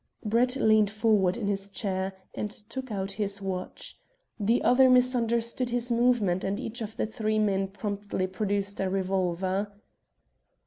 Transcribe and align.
Brett 0.25 0.55
leaned 0.55 0.89
forward 0.89 1.37
in 1.37 1.45
his 1.45 1.67
chair, 1.67 2.13
and 2.33 2.49
took 2.49 2.91
out 2.91 3.11
his 3.11 3.39
watch. 3.39 3.99
The 4.39 4.63
other 4.63 4.89
misunderstood 4.89 5.69
his 5.69 5.91
movement, 5.91 6.43
and 6.43 6.59
each 6.59 6.81
of 6.81 6.97
the 6.97 7.05
three 7.05 7.37
men 7.37 7.67
promptly 7.67 8.25
produced 8.25 8.79
a 8.79 8.89
revolver. 8.89 9.71